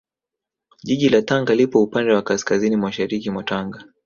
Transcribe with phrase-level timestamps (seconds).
[0.83, 3.83] Jiji la Tanga lipo upande wa Kaskazini Mashariki mwa Tanga